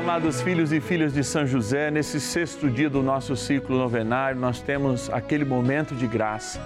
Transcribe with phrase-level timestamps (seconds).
[0.00, 4.62] amados filhos e filhas de São José, nesse sexto dia do nosso ciclo novenário, nós
[4.62, 6.58] temos aquele momento de graça,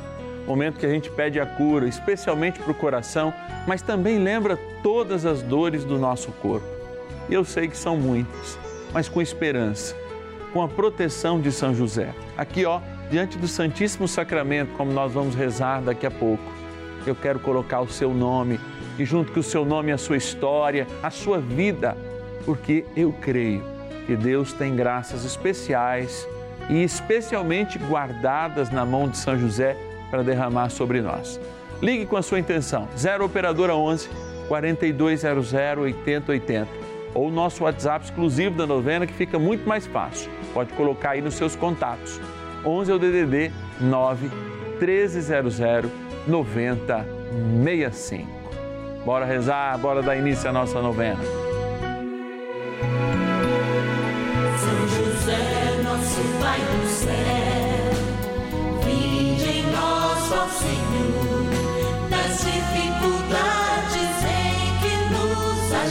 [0.46, 3.34] momento que a gente pede a cura, especialmente para o coração,
[3.66, 6.64] mas também lembra todas as dores do nosso corpo.
[7.28, 8.56] E eu sei que são muitas,
[8.92, 9.96] mas com esperança,
[10.52, 12.14] com a proteção de São José.
[12.38, 12.80] Aqui, ó,
[13.10, 16.44] diante do Santíssimo Sacramento, como nós vamos rezar daqui a pouco,
[17.04, 18.60] eu quero colocar o seu nome
[18.96, 21.96] e, junto com o seu nome, a sua história, a sua vida
[22.44, 23.62] porque eu creio
[24.06, 26.26] que Deus tem graças especiais
[26.68, 29.76] e especialmente guardadas na mão de São José
[30.10, 31.40] para derramar sobre nós.
[31.82, 34.08] Ligue com a sua intenção, 0 Operadora 11
[34.48, 36.68] 4200 8080
[37.14, 40.30] ou nosso WhatsApp exclusivo da novena que fica muito mais fácil.
[40.52, 42.20] Pode colocar aí nos seus contatos.
[42.64, 44.30] 11 é o DDD 9
[44.80, 45.60] 1300
[46.26, 48.26] 9065.
[49.04, 51.43] Bora rezar, bora dar início à nossa novena.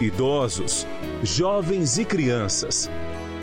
[0.00, 0.86] idosos,
[1.22, 2.90] jovens e crianças,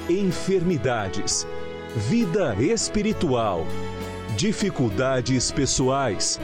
[0.10, 1.48] enfermidades,
[1.96, 3.66] vida espiritual,
[4.38, 6.40] dificuldades pessoais,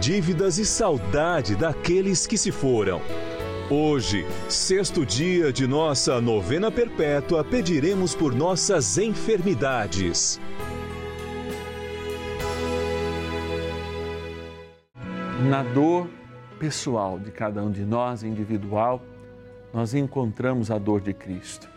[0.00, 3.00] dívidas e saudade daqueles que se foram.
[3.70, 10.40] Hoje, sexto dia de nossa novena perpétua, pediremos por nossas enfermidades.
[15.48, 16.08] Na dor
[16.58, 19.02] pessoal de cada um de nós, individual,
[19.72, 21.68] nós encontramos a dor de Cristo.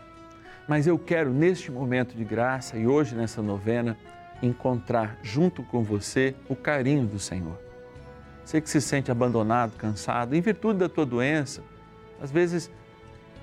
[0.67, 3.97] Mas eu quero, neste momento de graça e hoje nessa novena,
[4.41, 7.59] encontrar junto com você o carinho do Senhor.
[8.44, 11.63] Você que se sente abandonado, cansado, em virtude da tua doença,
[12.22, 12.72] às vezes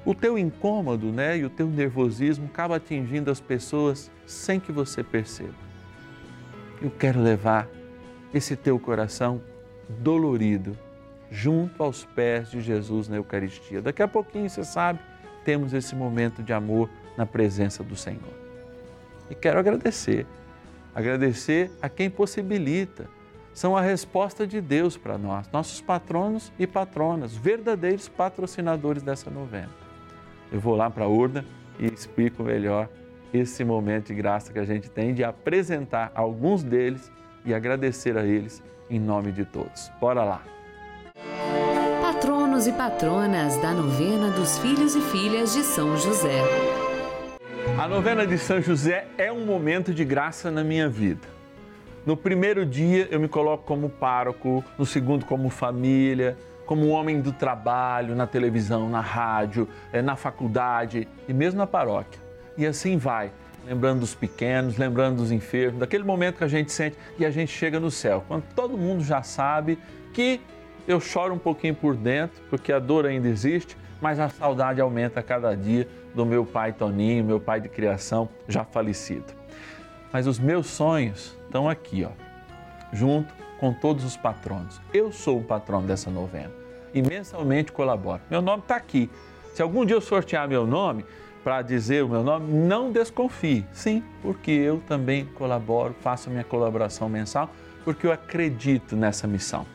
[0.05, 5.03] o teu incômodo né, e o teu nervosismo acaba atingindo as pessoas sem que você
[5.03, 5.55] perceba.
[6.81, 7.69] Eu quero levar
[8.35, 9.41] esse teu coração
[9.89, 10.77] dolorido
[11.33, 13.81] junto aos pés de Jesus na Eucaristia.
[13.81, 15.01] Daqui a pouquinho, você sabe,
[15.47, 18.35] temos esse momento de amor na presença do Senhor.
[19.31, 20.27] E quero agradecer,
[20.95, 23.09] agradecer a quem possibilita.
[23.55, 29.71] São a resposta de Deus para nós, nossos patronos e patronas, verdadeiros patrocinadores dessa novena.
[30.51, 31.47] Eu vou lá para a urna
[31.79, 32.91] e explico melhor
[33.33, 37.11] esse momento de graça que a gente tem de apresentar alguns deles
[37.45, 39.91] e agradecer a eles em nome de todos.
[39.99, 40.62] Bora lá!
[42.01, 46.43] Patronos e patronas da novena dos filhos e filhas de São José.
[47.79, 51.27] A novena de São José é um momento de graça na minha vida.
[52.05, 57.33] No primeiro dia eu me coloco como pároco, no segundo como família, como homem do
[57.33, 62.21] trabalho, na televisão, na rádio, eh, na faculdade e mesmo na paróquia.
[62.57, 63.33] E assim vai,
[63.67, 67.53] lembrando dos pequenos, lembrando dos enfermos, daquele momento que a gente sente e a gente
[67.53, 69.79] chega no céu, quando todo mundo já sabe
[70.13, 70.41] que
[70.87, 75.21] eu choro um pouquinho por dentro, porque a dor ainda existe, mas a saudade aumenta
[75.21, 79.33] a cada dia do meu pai Toninho, meu pai de criação já falecido.
[80.13, 82.11] Mas os meus sonhos estão aqui, ó,
[82.93, 84.81] junto com todos os patronos.
[84.93, 86.51] Eu sou o patrono dessa novena
[86.93, 88.21] e mensalmente colaboro.
[88.29, 89.09] Meu nome está aqui.
[89.55, 91.05] Se algum dia eu sortear meu nome
[91.45, 93.65] para dizer o meu nome, não desconfie.
[93.73, 97.51] Sim, porque eu também colaboro, faço minha colaboração mensal,
[97.85, 99.67] porque eu acredito nessa missão.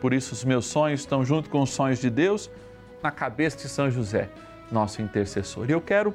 [0.00, 2.50] Por isso, os meus sonhos estão junto com os sonhos de Deus
[3.02, 4.28] na cabeça de São José,
[4.70, 5.68] nosso intercessor.
[5.68, 6.14] E eu quero,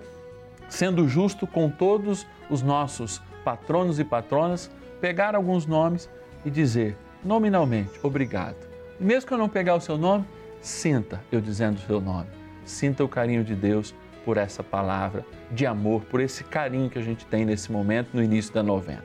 [0.70, 4.70] sendo justo com todos os nossos patronos e patronas,
[5.02, 6.10] pegar alguns nomes
[6.46, 8.58] e dizer nominalmente, obrigado.
[9.00, 10.26] Mesmo que eu não pegar o seu nome,
[10.62, 12.28] sinta eu dizendo o seu nome.
[12.66, 13.94] Sinta o carinho de Deus
[14.24, 18.24] por essa palavra de amor, por esse carinho que a gente tem nesse momento, no
[18.24, 19.04] início da novena.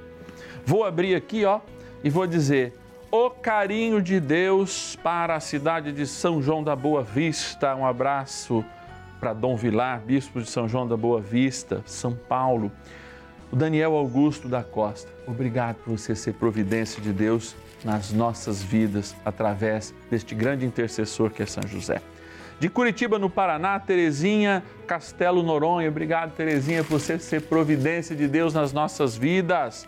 [0.65, 1.61] Vou abrir aqui, ó,
[2.05, 2.75] e vou dizer:
[3.11, 7.75] o carinho de Deus para a cidade de São João da Boa Vista.
[7.75, 8.63] Um abraço
[9.19, 12.71] para Dom Vilar, bispo de São João da Boa Vista, São Paulo.
[13.51, 19.17] O Daniel Augusto da Costa, obrigado por você ser providência de Deus nas nossas vidas
[19.25, 22.03] através deste grande intercessor que é São José.
[22.61, 25.89] De Curitiba, no Paraná, Terezinha Castelo Noronha.
[25.89, 29.87] Obrigado, Terezinha, por você ser providência de Deus nas nossas vidas.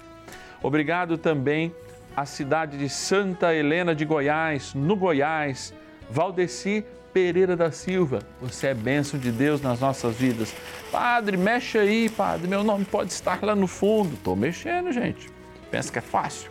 [0.62, 1.74] Obrigado também
[2.16, 5.72] à cidade de Santa Helena de Goiás, no Goiás.
[6.10, 10.54] Valdeci Pereira da Silva, você é bênção de Deus nas nossas vidas.
[10.92, 14.14] Padre, mexe aí, padre, meu nome pode estar lá no fundo.
[14.14, 15.28] Estou mexendo, gente.
[15.70, 16.50] Pensa que é fácil.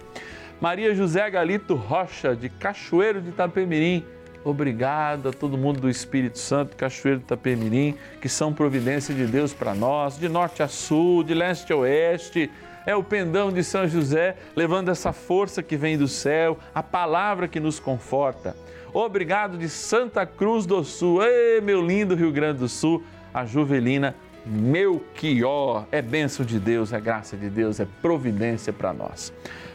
[0.59, 4.03] Maria José Galito Rocha, de Cachoeiro de Itapemirim.
[4.44, 9.53] Obrigado a todo mundo do Espírito Santo, Cachoeiro de Itapemirim, que são providência de Deus
[9.53, 12.50] para nós, de norte a sul, de leste a oeste.
[12.85, 17.47] É o pendão de São José levando essa força que vem do céu, a palavra
[17.47, 18.55] que nos conforta.
[18.93, 21.23] Obrigado de Santa Cruz do Sul.
[21.23, 23.03] Ei, meu lindo Rio Grande do Sul,
[23.33, 24.15] a Juvelina
[24.45, 25.85] Melchior.
[25.91, 29.31] É bênção de Deus, é graça de Deus, é providência para nós.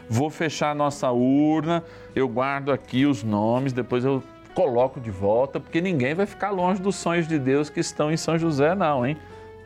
[0.09, 1.83] Vou fechar a nossa urna,
[2.15, 4.21] eu guardo aqui os nomes, depois eu
[4.53, 8.17] coloco de volta, porque ninguém vai ficar longe dos sonhos de Deus que estão em
[8.17, 9.17] São José, não, hein?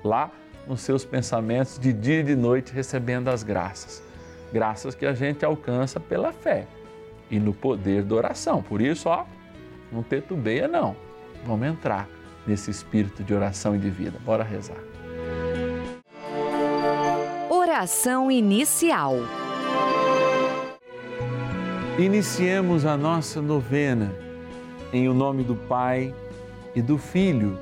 [0.03, 0.31] Lá
[0.69, 4.03] nos seus pensamentos, de dia e de noite, recebendo as graças.
[4.53, 6.67] Graças que a gente alcança pela fé
[7.31, 8.61] e no poder da oração.
[8.61, 9.25] Por isso, ó,
[9.91, 10.95] não tetubeia, não.
[11.43, 12.07] Vamos entrar
[12.45, 14.19] nesse espírito de oração e de vida.
[14.23, 14.77] Bora rezar.
[17.49, 19.15] Oração inicial.
[21.97, 24.13] Iniciemos a nossa novena
[24.93, 26.13] em o nome do Pai
[26.75, 27.57] e do Filho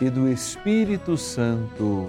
[0.00, 2.08] e do Espírito Santo.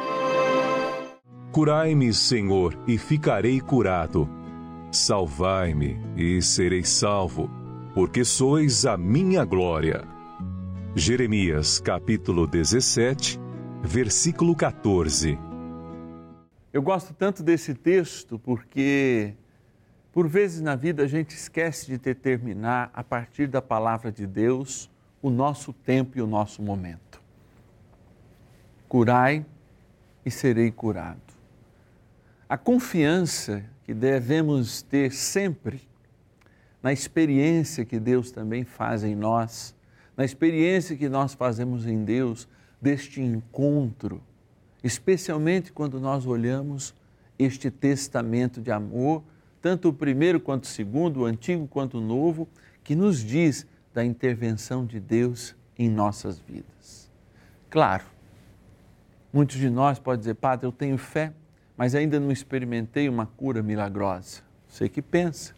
[1.51, 4.25] Curai-me, Senhor, e ficarei curado.
[4.89, 7.49] Salvai-me e serei salvo,
[7.93, 10.07] porque sois a minha glória.
[10.95, 13.37] Jeremias capítulo 17,
[13.83, 15.37] versículo 14.
[16.71, 19.33] Eu gosto tanto desse texto porque,
[20.13, 24.89] por vezes na vida, a gente esquece de determinar, a partir da palavra de Deus,
[25.21, 27.21] o nosso tempo e o nosso momento.
[28.87, 29.45] Curai
[30.25, 31.30] e serei curado.
[32.51, 35.87] A confiança que devemos ter sempre
[36.83, 39.73] na experiência que Deus também faz em nós,
[40.17, 42.49] na experiência que nós fazemos em Deus
[42.81, 44.21] deste encontro,
[44.83, 46.93] especialmente quando nós olhamos
[47.39, 49.23] este testamento de amor,
[49.61, 52.49] tanto o primeiro quanto o segundo, o antigo quanto o novo,
[52.83, 57.09] que nos diz da intervenção de Deus em nossas vidas.
[57.69, 58.03] Claro,
[59.31, 61.31] muitos de nós podem dizer, Padre, eu tenho fé,
[61.81, 64.43] mas ainda não experimentei uma cura milagrosa.
[64.67, 65.55] Sei que pensa.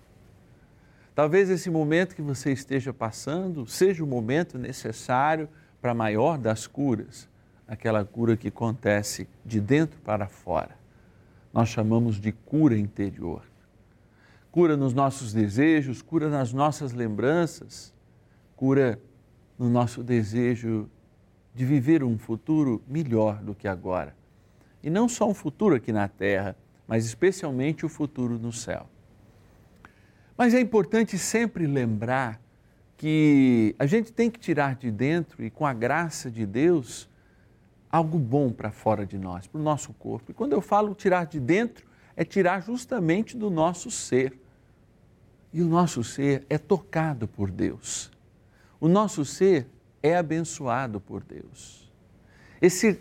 [1.14, 5.50] Talvez esse momento que você esteja passando seja o momento necessário
[5.82, 7.28] para a maior das curas,
[7.68, 10.78] aquela cura que acontece de dentro para fora.
[11.52, 13.44] Nós chamamos de cura interior.
[14.50, 17.94] Cura nos nossos desejos, cura nas nossas lembranças,
[18.56, 18.98] cura
[19.60, 20.90] no nosso desejo
[21.54, 24.23] de viver um futuro melhor do que agora.
[24.84, 26.56] E não só um futuro aqui na terra,
[26.88, 28.88] mas especialmente o futuro no céu.
[30.38, 32.42] Mas é importante sempre lembrar
[32.98, 37.10] que a gente tem que tirar de dentro e com a graça de Deus
[37.90, 40.32] algo bom para fora de nós, para o nosso corpo.
[40.32, 41.86] E quando eu falo tirar de dentro,
[42.16, 44.40] é tirar justamente do nosso ser.
[45.52, 48.12] E o nosso ser é tocado por Deus.
[48.80, 49.68] O nosso ser
[50.02, 51.92] é abençoado por Deus.
[52.62, 53.00] Esse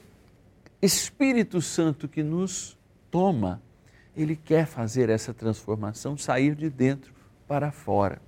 [0.83, 2.77] Espírito Santo que nos
[3.09, 3.62] toma,
[4.17, 7.15] ele quer fazer essa transformação sair de dentro
[7.47, 8.21] para fora.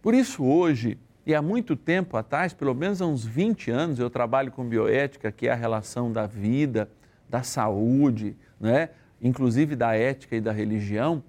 [0.00, 0.96] Por isso, hoje,
[1.26, 5.32] e há muito tempo atrás, pelo menos há uns 20 anos, eu trabalho com bioética,
[5.32, 6.88] que é a relação da vida,
[7.28, 8.90] da saúde, né?
[9.20, 11.24] inclusive da ética e da religião.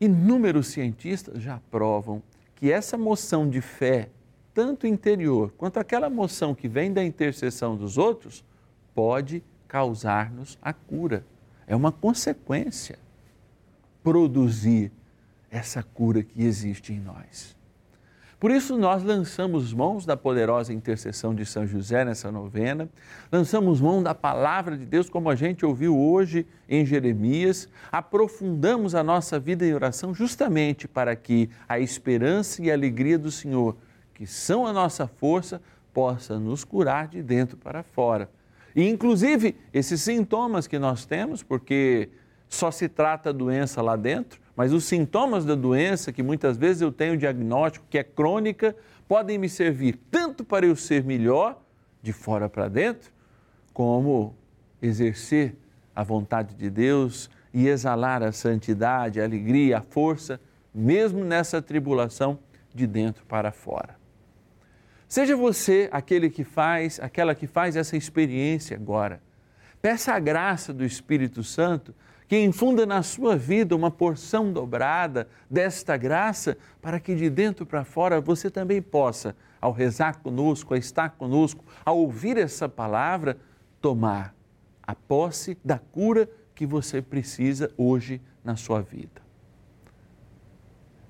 [0.00, 2.22] Inúmeros cientistas já provam
[2.54, 4.08] que essa moção de fé,
[4.54, 8.42] tanto interior quanto aquela moção que vem da intercessão dos outros,
[8.94, 11.24] pode causar-nos a cura.
[11.66, 12.98] É uma consequência
[14.02, 14.92] produzir
[15.50, 17.56] essa cura que existe em nós.
[18.42, 22.88] Por isso, nós lançamos mãos da poderosa intercessão de São José nessa novena,
[23.30, 29.04] lançamos mão da palavra de Deus, como a gente ouviu hoje em Jeremias, aprofundamos a
[29.04, 33.76] nossa vida em oração justamente para que a esperança e a alegria do Senhor,
[34.12, 35.62] que são a nossa força,
[35.94, 38.28] possa nos curar de dentro para fora.
[38.74, 42.08] E, inclusive, esses sintomas que nós temos, porque
[42.48, 46.82] só se trata a doença lá dentro, mas os sintomas da doença, que muitas vezes
[46.82, 48.76] eu tenho diagnóstico que é crônica,
[49.08, 51.60] podem me servir tanto para eu ser melhor,
[52.02, 53.10] de fora para dentro,
[53.72, 54.34] como
[54.80, 55.56] exercer
[55.94, 60.40] a vontade de Deus e exalar a santidade, a alegria, a força,
[60.74, 62.38] mesmo nessa tribulação,
[62.74, 64.01] de dentro para fora.
[65.12, 69.20] Seja você aquele que faz, aquela que faz essa experiência agora.
[69.82, 71.94] Peça a graça do Espírito Santo
[72.26, 77.84] que infunda na sua vida uma porção dobrada desta graça, para que de dentro para
[77.84, 83.36] fora você também possa, ao rezar conosco, a estar conosco, ao ouvir essa palavra,
[83.82, 84.34] tomar
[84.82, 89.20] a posse da cura que você precisa hoje na sua vida.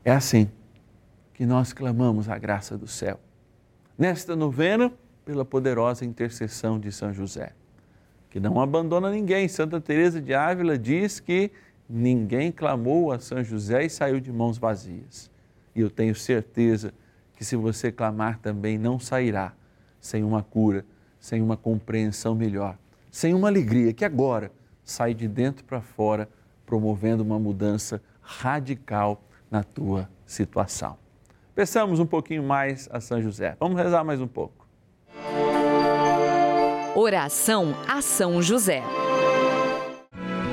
[0.04, 0.50] É assim
[1.32, 3.21] que nós clamamos a graça do céu.
[4.02, 4.92] Nesta novena,
[5.25, 7.52] pela poderosa intercessão de São José
[8.28, 9.47] que não abandona ninguém.
[9.47, 11.52] Santa Teresa de Ávila diz que
[11.88, 15.30] ninguém clamou a São José e saiu de mãos vazias.
[15.73, 16.92] E eu tenho certeza
[17.37, 19.52] que se você clamar também não sairá
[20.00, 20.85] sem uma cura,
[21.21, 22.76] sem uma compreensão melhor,
[23.09, 24.50] sem uma alegria que agora
[24.85, 26.28] sai de dentro para fora,
[26.66, 31.00] promovendo uma mudança radical na tua situação.
[31.54, 33.56] Peçamos um pouquinho mais a São José.
[33.61, 34.66] Vamos rezar mais um pouco.
[36.94, 38.82] Oração a São José.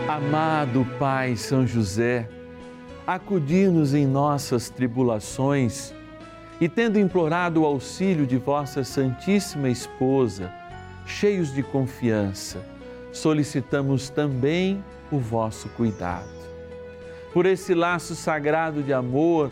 [0.10, 2.28] Amado Pai São José,
[3.08, 5.94] acudir-nos em nossas tribulações
[6.60, 10.52] e, tendo implorado o auxílio de vossa Santíssima Esposa,
[11.06, 12.60] cheios de confiança,
[13.14, 16.28] solicitamos também o vosso cuidado.
[17.34, 19.52] Por esse laço sagrado de amor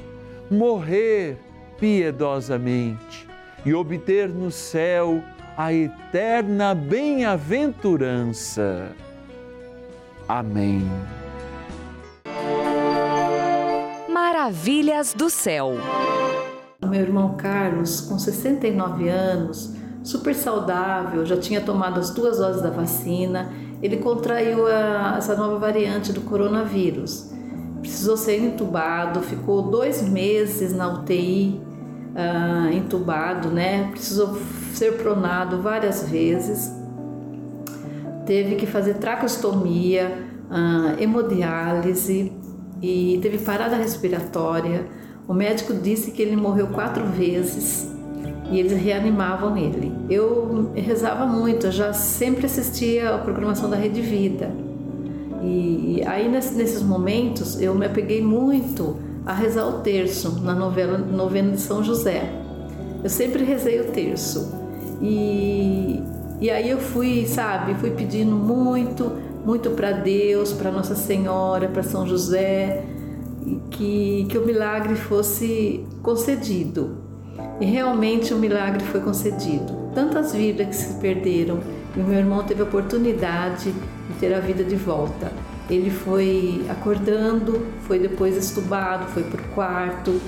[0.51, 1.39] morrer
[1.79, 3.27] piedosamente
[3.65, 5.23] e obter no céu
[5.57, 8.91] a eterna bem-aventurança.
[10.27, 10.83] Amém.
[14.09, 15.75] Maravilhas do céu.
[16.85, 22.69] Meu irmão Carlos, com 69 anos, super saudável, já tinha tomado as duas doses da
[22.69, 27.31] vacina, ele contraiu a, essa nova variante do coronavírus.
[27.91, 33.89] Precisou ser entubado, ficou dois meses na UTI, uh, ah, entubado, né?
[33.91, 34.37] Precisou
[34.73, 36.81] ser pronado várias vezes
[38.25, 42.31] teve que fazer tracostomia, uh, hemodiálise
[42.81, 44.85] e teve parada respiratória.
[45.27, 47.91] O médico disse que ele morreu quatro vezes
[48.49, 49.91] e eles reanimavam ele.
[50.09, 54.49] Eu rezava muito, eu já sempre assistia a programação da Rede Vida.
[55.41, 61.51] E aí nesses momentos eu me apeguei muito a rezar o terço na novela novena
[61.51, 62.29] de São José.
[63.03, 64.53] Eu sempre rezei o terço.
[65.01, 66.01] E
[66.41, 69.11] e aí eu fui, sabe, fui pedindo muito,
[69.45, 72.83] muito para Deus, para Nossa Senhora, para São José,
[73.69, 76.97] que, que o milagre fosse concedido.
[77.59, 79.91] E realmente o milagre foi concedido.
[79.93, 81.59] Tantas vidas que se perderam
[81.95, 83.71] e o meu irmão teve a oportunidade
[84.11, 85.31] de ter a vida de volta.
[85.69, 90.19] Ele foi acordando, foi depois estubado, foi para o quarto.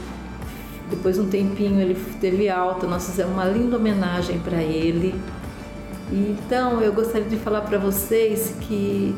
[0.90, 5.14] Depois de um tempinho ele teve alta, nós fizemos uma linda homenagem para ele.
[6.12, 9.16] Então, eu gostaria de falar para vocês que,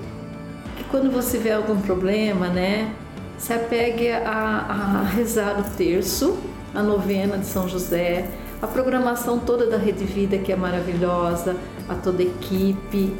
[0.77, 2.93] que quando você vê algum problema, né,
[3.37, 6.37] se apegue a, a rezar o terço,
[6.73, 8.29] a novena de São José,
[8.61, 11.55] a programação toda da Rede Vida, que é maravilhosa,
[11.89, 13.13] a toda a equipe,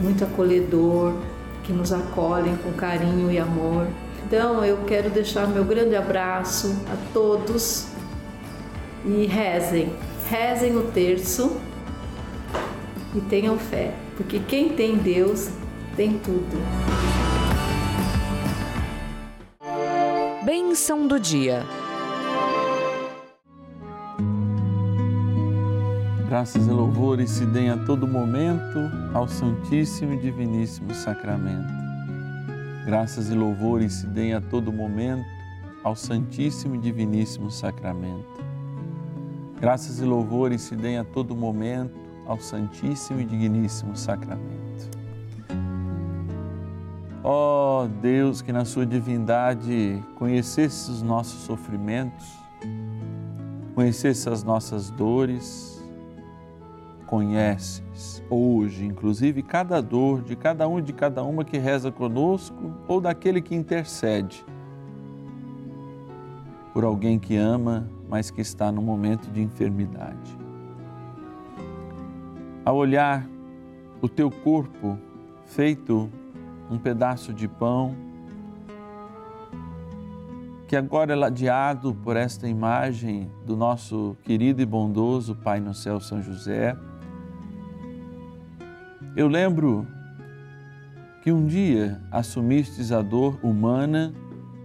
[0.00, 1.14] muito acolhedor,
[1.62, 3.86] que nos acolhem com carinho e amor.
[4.26, 7.88] Então, eu quero deixar meu grande abraço a todos
[9.04, 9.92] e rezem,
[10.28, 11.56] rezem o terço
[13.14, 15.48] e tenham fé, porque quem tem Deus
[15.96, 16.60] tem tudo.
[20.44, 21.64] Bênção do dia.
[26.30, 28.78] Graças e louvores se deem a todo momento
[29.12, 31.72] ao Santíssimo e Diviníssimo Sacramento.
[32.86, 35.26] Graças e louvores se deem a todo momento
[35.82, 38.44] ao Santíssimo e Diviníssimo Sacramento.
[39.60, 44.88] Graças e louvores se deem a todo momento ao Santíssimo e Digníssimo Sacramento.
[47.24, 52.38] Ó oh, Deus, que na Sua divindade conhecesse os nossos sofrimentos,
[53.74, 55.79] conhecesse as nossas dores,
[57.10, 62.72] conheces hoje, inclusive, cada dor de cada um e de cada uma que reza conosco
[62.86, 64.46] ou daquele que intercede
[66.72, 70.38] por alguém que ama, mas que está no momento de enfermidade
[72.64, 73.26] a olhar
[74.00, 74.96] o teu corpo
[75.46, 76.08] feito
[76.70, 77.96] um pedaço de pão,
[80.68, 85.98] que agora é ladeado por esta imagem do nosso querido e bondoso Pai no céu,
[85.98, 86.76] São José.
[89.16, 89.86] Eu lembro
[91.22, 94.14] que um dia assumistes a dor humana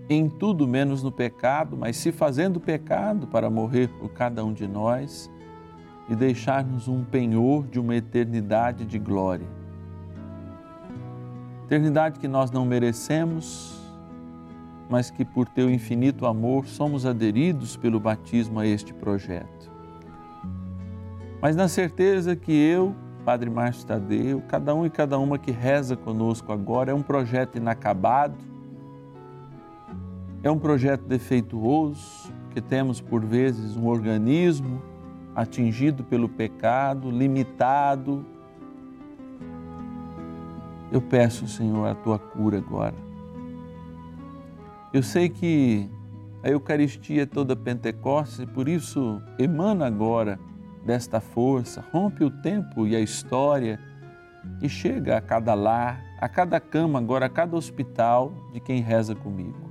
[0.07, 4.67] em tudo menos no pecado, mas se fazendo pecado para morrer por cada um de
[4.67, 5.31] nós
[6.07, 9.47] e deixar-nos um penhor de uma eternidade de glória.
[11.65, 13.81] Eternidade que nós não merecemos,
[14.87, 19.71] mas que por teu infinito amor somos aderidos pelo batismo a este projeto.
[21.41, 25.97] Mas na certeza que eu, Padre Márcio Tadeu, cada um e cada uma que reza
[25.97, 28.35] conosco agora é um projeto inacabado,
[30.43, 34.79] é um projeto defeituoso, que temos por vezes um organismo
[35.35, 38.23] atingido pelo pecado, limitado.
[40.91, 42.95] Eu peço, Senhor, a tua cura agora.
[44.93, 45.89] Eu sei que
[46.43, 50.39] a Eucaristia é toda Pentecostes e por isso emana agora
[50.85, 53.79] desta força, rompe o tempo e a história
[54.61, 59.15] e chega a cada lar, a cada cama, agora a cada hospital de quem reza
[59.15, 59.65] comigo.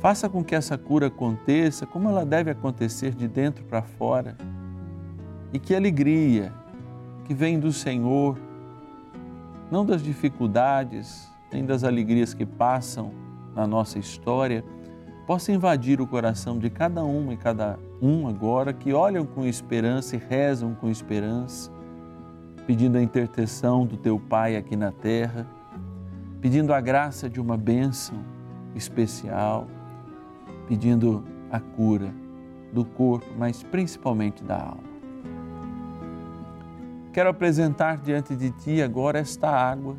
[0.00, 4.36] Faça com que essa cura aconteça como ela deve acontecer de dentro para fora.
[5.52, 6.52] E que alegria
[7.24, 8.38] que vem do Senhor,
[9.70, 13.12] não das dificuldades, nem das alegrias que passam
[13.54, 14.64] na nossa história,
[15.26, 20.16] possa invadir o coração de cada uma e cada um agora que olham com esperança
[20.16, 21.70] e rezam com esperança,
[22.66, 25.46] pedindo a intercessão do teu Pai aqui na terra,
[26.40, 28.22] pedindo a graça de uma bênção
[28.74, 29.66] especial
[30.68, 32.14] pedindo a cura
[32.72, 34.88] do corpo, mas principalmente da alma.
[37.12, 39.96] Quero apresentar diante de Ti agora esta água,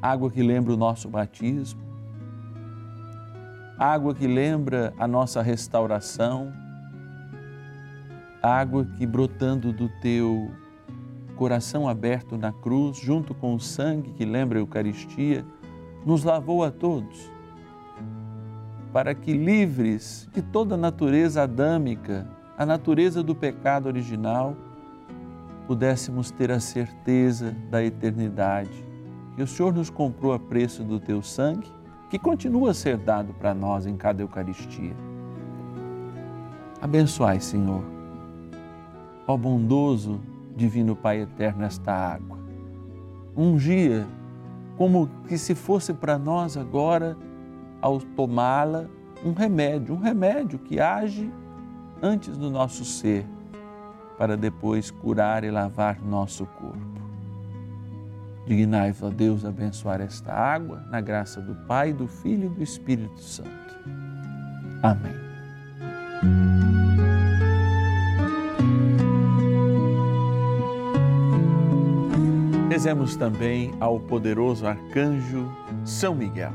[0.00, 1.81] água que lembra o nosso batismo,
[3.82, 6.52] água que lembra a nossa restauração,
[8.40, 10.52] água que brotando do Teu
[11.34, 15.44] coração aberto na cruz, junto com o sangue que lembra a Eucaristia,
[16.06, 17.28] nos lavou a todos
[18.92, 24.54] para que, livres de toda a natureza adâmica, a natureza do pecado original,
[25.66, 28.86] pudéssemos ter a certeza da eternidade.
[29.34, 31.81] Que o Senhor nos comprou a preço do teu sangue,
[32.12, 34.94] que continua a ser dado para nós em cada Eucaristia.
[36.78, 37.82] Abençoai, Senhor,
[39.26, 40.20] ó bondoso
[40.54, 42.36] Divino Pai Eterno, esta água.
[43.34, 44.06] Um dia,
[44.76, 47.16] como que se fosse para nós agora,
[47.80, 48.88] ao tomá-la,
[49.24, 51.32] um remédio, um remédio que age
[52.02, 53.24] antes do nosso ser,
[54.18, 56.91] para depois curar e lavar nosso corpo.
[58.46, 63.20] Dignai-vos a Deus abençoar esta água, na graça do Pai, do Filho e do Espírito
[63.20, 63.50] Santo.
[64.82, 65.12] Amém.
[72.68, 75.46] Rezemos também ao poderoso arcanjo
[75.84, 76.52] São Miguel.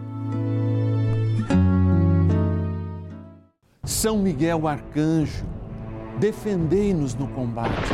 [3.84, 5.46] São Miguel Arcanjo,
[6.20, 7.94] defendei-nos no combate.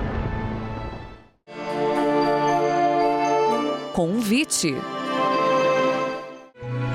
[3.93, 4.73] Convite.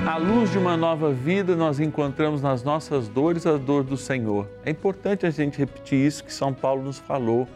[0.07, 4.49] À luz de uma nova vida, nós encontramos nas nossas dores a dor do Senhor.
[4.65, 7.47] É importante a gente repetir isso que São Paulo nos falou,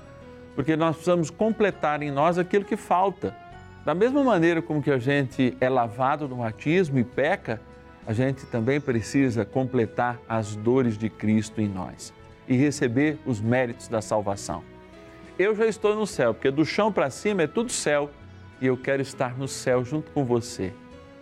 [0.54, 3.34] porque nós precisamos completar em nós aquilo que falta.
[3.82, 7.62] Da mesma maneira como que a gente é lavado no batismo e peca,
[8.06, 12.12] a gente também precisa completar as dores de Cristo em nós
[12.46, 14.62] e receber os méritos da salvação
[15.42, 18.10] eu já estou no céu, porque do chão para cima é tudo céu
[18.60, 20.72] e eu quero estar no céu junto com você.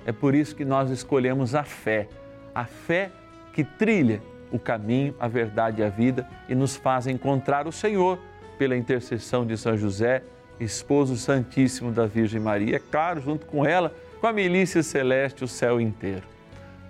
[0.05, 2.09] É por isso que nós escolhemos a fé,
[2.55, 3.11] a fé
[3.53, 8.18] que trilha o caminho, a verdade e a vida e nos faz encontrar o Senhor
[8.59, 10.22] pela intercessão de São José,
[10.59, 15.48] esposo santíssimo da Virgem Maria, é claro, junto com ela, com a milícia celeste, o
[15.48, 16.22] céu inteiro.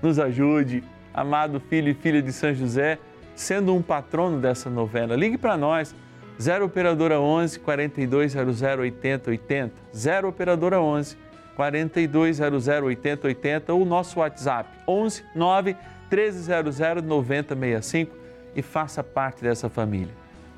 [0.01, 0.83] Nos ajude,
[1.13, 2.99] amado filho e filha de São José,
[3.35, 5.15] sendo um patrono dessa novena.
[5.15, 5.95] Ligue para nós
[6.41, 11.17] 0 Operadora 11 4200 80 80, 0 Operadora 11
[11.57, 15.77] 4200 80 80 ou nosso WhatsApp 11 9
[16.11, 18.17] 1300 9065
[18.55, 20.15] e faça parte dessa família.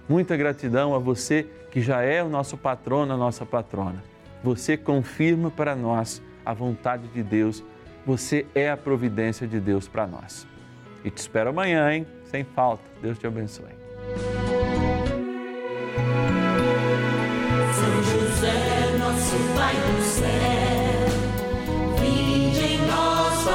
[0.08, 4.02] Muita gratidão a você que já é o nosso patrono, a nossa patrona.
[4.42, 7.62] Você confirma para nós a vontade de Deus.
[8.04, 10.46] Você é a providência de Deus para nós.
[11.04, 12.06] E te espero amanhã, hein?
[12.24, 12.82] Sem falta.
[13.00, 14.39] Deus te abençoe.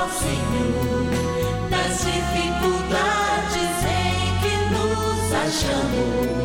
[0.09, 6.44] Senhor nas dificuldades em que nos achamos.